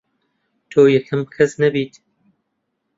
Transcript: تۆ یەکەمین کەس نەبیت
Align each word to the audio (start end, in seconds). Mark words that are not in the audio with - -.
تۆ 0.69 0.79
یەکەمین 0.95 1.27
کەس 1.35 1.51
نەبیت 1.61 1.93